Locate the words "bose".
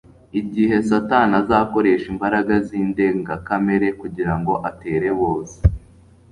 5.19-5.57